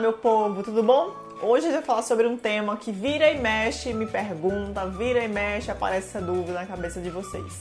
meu 0.00 0.12
povo, 0.12 0.64
tudo 0.64 0.82
bom? 0.82 1.14
Hoje 1.40 1.68
eu 1.68 1.72
vou 1.74 1.82
falar 1.82 2.02
sobre 2.02 2.26
um 2.26 2.36
tema 2.36 2.76
que 2.76 2.90
vira 2.90 3.30
e 3.30 3.38
mexe, 3.38 3.94
me 3.94 4.04
pergunta, 4.04 4.84
vira 4.86 5.22
e 5.22 5.28
mexe, 5.28 5.70
aparece 5.70 6.08
essa 6.08 6.20
dúvida 6.20 6.54
na 6.54 6.66
cabeça 6.66 7.00
de 7.00 7.08
vocês. 7.08 7.60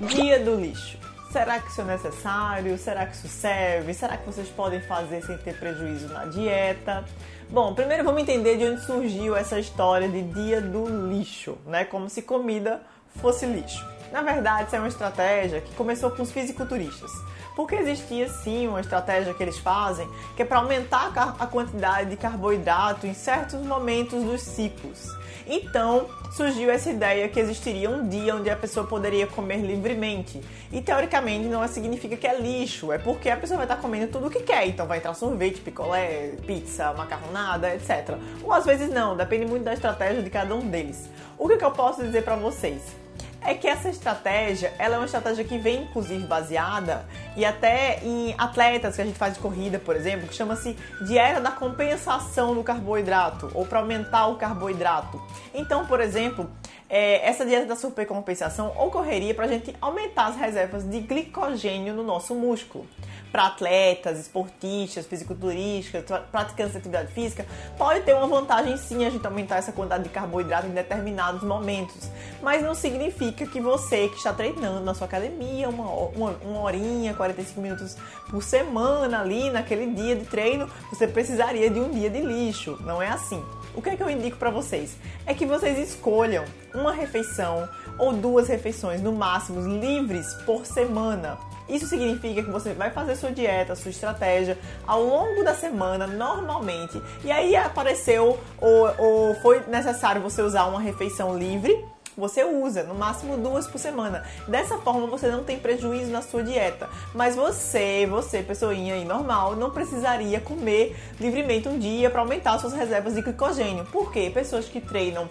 Dia 0.00 0.38
do 0.38 0.54
lixo. 0.54 0.98
Será 1.32 1.58
que 1.60 1.70
isso 1.70 1.80
é 1.80 1.84
necessário? 1.84 2.76
Será 2.76 3.06
que 3.06 3.16
isso 3.16 3.26
serve? 3.28 3.94
Será 3.94 4.18
que 4.18 4.26
vocês 4.26 4.48
podem 4.50 4.82
fazer 4.82 5.24
sem 5.24 5.38
ter 5.38 5.58
prejuízo 5.58 6.08
na 6.08 6.26
dieta? 6.26 7.02
Bom, 7.48 7.74
primeiro 7.74 8.04
vamos 8.04 8.20
entender 8.20 8.58
de 8.58 8.66
onde 8.66 8.84
surgiu 8.84 9.34
essa 9.34 9.58
história 9.58 10.06
de 10.06 10.20
dia 10.20 10.60
do 10.60 11.08
lixo, 11.08 11.56
né? 11.66 11.86
Como 11.86 12.10
se 12.10 12.20
comida 12.20 12.82
fosse 13.16 13.46
lixo. 13.46 13.82
Na 14.14 14.22
verdade, 14.22 14.68
isso 14.68 14.76
é 14.76 14.78
uma 14.78 14.86
estratégia 14.86 15.60
que 15.60 15.74
começou 15.74 16.08
com 16.08 16.22
os 16.22 16.30
fisiculturistas. 16.30 17.10
Porque 17.56 17.74
existia 17.74 18.28
sim 18.28 18.68
uma 18.68 18.80
estratégia 18.80 19.34
que 19.34 19.42
eles 19.42 19.58
fazem 19.58 20.08
que 20.36 20.42
é 20.42 20.44
para 20.44 20.58
aumentar 20.58 21.12
a 21.36 21.46
quantidade 21.48 22.10
de 22.10 22.16
carboidrato 22.16 23.08
em 23.08 23.12
certos 23.12 23.58
momentos 23.66 24.22
dos 24.22 24.40
ciclos. 24.40 25.04
Então 25.44 26.06
surgiu 26.30 26.70
essa 26.70 26.90
ideia 26.90 27.28
que 27.28 27.40
existiria 27.40 27.90
um 27.90 28.08
dia 28.08 28.36
onde 28.36 28.48
a 28.48 28.54
pessoa 28.54 28.86
poderia 28.86 29.26
comer 29.26 29.56
livremente. 29.56 30.40
E 30.70 30.80
teoricamente 30.80 31.48
não 31.48 31.66
significa 31.66 32.16
que 32.16 32.28
é 32.28 32.40
lixo, 32.40 32.92
é 32.92 32.98
porque 32.98 33.28
a 33.28 33.36
pessoa 33.36 33.56
vai 33.56 33.66
estar 33.66 33.78
comendo 33.78 34.12
tudo 34.12 34.28
o 34.28 34.30
que 34.30 34.44
quer. 34.44 34.68
Então 34.68 34.86
vai 34.86 34.98
entrar 34.98 35.14
sorvete, 35.14 35.60
picolé, 35.60 36.34
pizza, 36.46 36.92
macarronada, 36.92 37.74
etc. 37.74 38.16
Ou 38.44 38.52
às 38.52 38.64
vezes 38.64 38.88
não, 38.90 39.16
depende 39.16 39.44
muito 39.44 39.64
da 39.64 39.74
estratégia 39.74 40.22
de 40.22 40.30
cada 40.30 40.54
um 40.54 40.60
deles. 40.70 41.10
O 41.36 41.48
que, 41.48 41.56
que 41.56 41.64
eu 41.64 41.72
posso 41.72 42.00
dizer 42.00 42.22
para 42.22 42.36
vocês? 42.36 43.02
É 43.44 43.54
que 43.54 43.68
essa 43.68 43.88
estratégia, 43.88 44.72
ela 44.78 44.94
é 44.94 44.98
uma 44.98 45.04
estratégia 45.04 45.44
que 45.44 45.58
vem 45.58 45.82
inclusive 45.82 46.26
baseada 46.26 47.04
e 47.36 47.44
até 47.44 48.00
em 48.02 48.34
atletas 48.38 48.96
que 48.96 49.02
a 49.02 49.04
gente 49.04 49.18
faz 49.18 49.34
de 49.34 49.40
corrida, 49.40 49.78
por 49.78 49.94
exemplo, 49.94 50.26
que 50.26 50.34
chama-se 50.34 50.76
dieta 51.06 51.40
da 51.40 51.50
compensação 51.50 52.54
do 52.54 52.62
carboidrato 52.64 53.50
ou 53.54 53.66
para 53.66 53.80
aumentar 53.80 54.26
o 54.28 54.36
carboidrato. 54.36 55.20
Então, 55.52 55.86
por 55.86 56.00
exemplo, 56.00 56.50
é, 56.88 57.26
essa 57.26 57.44
dieta 57.44 57.66
da 57.66 57.76
supercompensação 57.76 58.72
ocorreria 58.78 59.34
para 59.34 59.46
a 59.46 59.48
gente 59.48 59.74
aumentar 59.80 60.26
as 60.26 60.36
reservas 60.36 60.88
de 60.88 61.00
glicogênio 61.00 61.94
no 61.94 62.02
nosso 62.02 62.34
músculo 62.34 62.86
para 63.34 63.46
atletas, 63.46 64.20
esportistas, 64.20 65.06
fisiculturistas, 65.06 66.04
praticantes 66.30 66.70
de 66.70 66.78
atividade 66.78 67.12
física, 67.12 67.44
pode 67.76 68.02
ter 68.02 68.14
uma 68.14 68.28
vantagem 68.28 68.76
sim 68.76 69.04
a 69.04 69.10
gente 69.10 69.26
aumentar 69.26 69.56
essa 69.56 69.72
quantidade 69.72 70.04
de 70.04 70.08
carboidrato 70.10 70.68
em 70.68 70.70
determinados 70.70 71.42
momentos. 71.42 72.08
Mas 72.40 72.62
não 72.62 72.76
significa 72.76 73.44
que 73.44 73.60
você 73.60 74.06
que 74.06 74.18
está 74.18 74.32
treinando 74.32 74.84
na 74.84 74.94
sua 74.94 75.08
academia 75.08 75.68
uma, 75.68 75.84
uma, 75.84 76.30
uma 76.44 76.60
horinha, 76.60 77.12
45 77.12 77.60
minutos 77.60 77.96
por 78.30 78.40
semana 78.40 79.22
ali 79.22 79.50
naquele 79.50 79.92
dia 79.92 80.14
de 80.14 80.26
treino, 80.26 80.70
você 80.88 81.08
precisaria 81.08 81.68
de 81.68 81.80
um 81.80 81.90
dia 81.90 82.08
de 82.08 82.20
lixo. 82.20 82.78
Não 82.82 83.02
é 83.02 83.08
assim. 83.08 83.42
O 83.74 83.82
que 83.82 83.90
é 83.90 83.96
que 83.96 84.02
eu 84.02 84.10
indico 84.10 84.36
para 84.36 84.50
vocês? 84.50 84.96
É 85.26 85.34
que 85.34 85.44
vocês 85.44 85.78
escolham 85.78 86.44
uma 86.74 86.92
refeição 86.92 87.68
ou 87.98 88.12
duas 88.12 88.48
refeições 88.48 89.00
no 89.00 89.12
máximo 89.12 89.60
livres 89.60 90.32
por 90.46 90.64
semana 90.64 91.38
isso 91.68 91.86
significa 91.86 92.42
que 92.42 92.50
você 92.50 92.74
vai 92.74 92.90
fazer 92.90 93.16
sua 93.16 93.30
dieta, 93.30 93.74
sua 93.74 93.90
estratégia 93.90 94.58
ao 94.86 95.02
longo 95.02 95.42
da 95.42 95.54
semana, 95.54 96.06
normalmente. 96.06 97.00
E 97.24 97.32
aí 97.32 97.56
apareceu 97.56 98.38
ou, 98.60 98.94
ou 98.98 99.34
foi 99.36 99.62
necessário 99.66 100.20
você 100.20 100.42
usar 100.42 100.66
uma 100.66 100.80
refeição 100.80 101.38
livre 101.38 101.84
você 102.16 102.44
usa, 102.44 102.82
no 102.84 102.94
máximo 102.94 103.36
duas 103.36 103.66
por 103.66 103.78
semana. 103.78 104.24
Dessa 104.46 104.78
forma 104.78 105.06
você 105.06 105.28
não 105.28 105.44
tem 105.44 105.58
prejuízo 105.58 106.10
na 106.10 106.22
sua 106.22 106.42
dieta. 106.42 106.88
Mas 107.14 107.36
você, 107.36 108.06
você, 108.06 108.42
pessoinha 108.42 108.94
aí 108.94 109.04
normal, 109.04 109.56
não 109.56 109.70
precisaria 109.70 110.40
comer 110.40 110.96
livremente 111.20 111.68
um 111.68 111.78
dia 111.78 112.10
para 112.10 112.20
aumentar 112.20 112.58
suas 112.58 112.72
reservas 112.72 113.14
de 113.14 113.22
glicogênio. 113.22 113.84
Por 113.86 114.12
quê? 114.12 114.30
Pessoas 114.32 114.66
que 114.66 114.80
treinam 114.80 115.28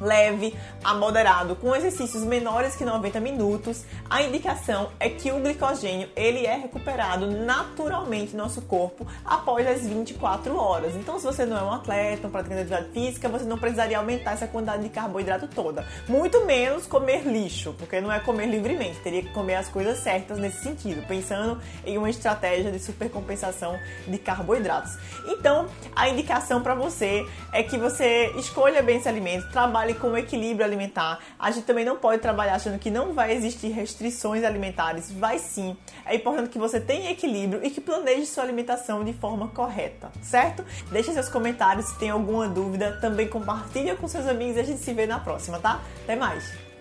leve 0.00 0.54
a 0.82 0.94
moderado, 0.94 1.56
com 1.56 1.74
exercícios 1.74 2.24
menores 2.24 2.74
que 2.74 2.84
90 2.84 3.20
minutos, 3.20 3.84
a 4.08 4.22
indicação 4.22 4.90
é 4.98 5.08
que 5.08 5.30
o 5.30 5.40
glicogênio 5.40 6.08
ele 6.16 6.46
é 6.46 6.56
recuperado 6.56 7.26
naturalmente 7.26 8.36
no 8.36 8.42
nosso 8.42 8.62
corpo 8.62 9.06
após 9.24 9.66
as 9.66 9.86
24 9.86 10.56
horas. 10.56 10.94
Então, 10.96 11.18
se 11.18 11.24
você 11.24 11.44
não 11.44 11.56
é 11.56 11.62
um 11.62 11.72
atleta, 11.72 12.26
um 12.26 12.30
praticante 12.30 12.64
de 12.64 12.74
atividade 12.74 12.92
física, 12.92 13.28
você 13.28 13.44
não 13.44 13.58
precisaria 13.58 13.98
aumentar 13.98 14.32
essa 14.32 14.46
quantidade 14.46 14.82
de 14.82 14.88
carboidrato 14.88 15.48
toda. 15.48 15.86
Muito 16.08 16.44
menos 16.44 16.86
comer 16.86 17.26
lixo, 17.26 17.74
porque 17.78 18.00
não 18.00 18.12
é 18.12 18.20
comer 18.20 18.46
livremente, 18.46 18.98
teria 19.00 19.22
que 19.22 19.32
comer 19.32 19.56
as 19.56 19.68
coisas 19.68 19.98
certas 19.98 20.38
nesse 20.38 20.62
sentido, 20.62 21.06
pensando 21.06 21.60
em 21.84 21.98
uma 21.98 22.10
estratégia 22.10 22.70
de 22.70 22.78
supercompensação 22.78 23.78
de 24.06 24.18
carboidratos. 24.18 24.96
Então, 25.26 25.66
a 25.94 26.08
indicação 26.08 26.62
para 26.62 26.74
você 26.74 27.26
é 27.52 27.62
que 27.62 27.78
você 27.78 28.32
escolha 28.36 28.82
bem 28.82 28.98
esse 28.98 29.08
alimento, 29.08 29.50
trabalhe 29.50 29.81
trabalhe 29.82 29.94
com 29.94 30.16
equilíbrio 30.16 30.64
alimentar. 30.64 31.18
A 31.38 31.50
gente 31.50 31.64
também 31.64 31.84
não 31.84 31.96
pode 31.96 32.22
trabalhar 32.22 32.54
achando 32.54 32.78
que 32.78 32.90
não 32.90 33.12
vai 33.12 33.32
existir 33.32 33.68
restrições 33.68 34.44
alimentares. 34.44 35.10
Vai 35.10 35.38
sim. 35.38 35.76
É 36.06 36.14
importante 36.14 36.50
que 36.50 36.58
você 36.58 36.80
tenha 36.80 37.10
equilíbrio 37.10 37.64
e 37.64 37.70
que 37.70 37.80
planeje 37.80 38.26
sua 38.26 38.44
alimentação 38.44 39.04
de 39.04 39.12
forma 39.12 39.48
correta, 39.48 40.10
certo? 40.22 40.64
Deixe 40.90 41.12
seus 41.12 41.28
comentários 41.28 41.86
se 41.86 41.98
tem 41.98 42.10
alguma 42.10 42.48
dúvida. 42.48 42.98
Também 43.00 43.28
compartilha 43.28 43.96
com 43.96 44.06
seus 44.06 44.26
amigos 44.26 44.56
e 44.56 44.60
a 44.60 44.64
gente 44.64 44.80
se 44.80 44.92
vê 44.92 45.06
na 45.06 45.18
próxima, 45.18 45.58
tá? 45.58 45.80
Até 46.04 46.14
mais! 46.14 46.71